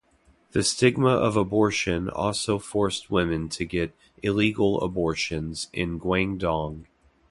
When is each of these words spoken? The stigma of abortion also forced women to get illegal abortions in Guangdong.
The 0.53 0.63
stigma 0.63 1.09
of 1.09 1.37
abortion 1.37 2.09
also 2.09 2.57
forced 2.57 3.11
women 3.11 3.49
to 3.49 3.65
get 3.65 3.95
illegal 4.23 4.81
abortions 4.81 5.67
in 5.73 5.99
Guangdong. 5.99 6.87